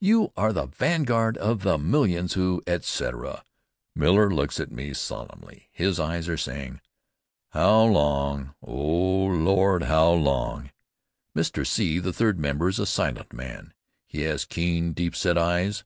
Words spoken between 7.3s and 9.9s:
"How long, O Lord,